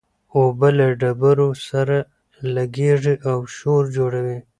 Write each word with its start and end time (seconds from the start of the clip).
اوبه 0.35 0.69
له 0.77 0.87
ډبرو 1.01 1.49
سره 1.69 1.97
لګېږي 2.55 3.15
او 3.29 3.37
شور 3.55 3.83
جوړوي. 3.97 4.37